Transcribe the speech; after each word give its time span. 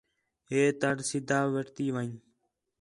ہِے 0.49 0.61
تڑ 0.81 0.95
سِدّھا 1.09 1.39
وٹھتی 1.53 1.85
ون٘ڄ 1.95 2.13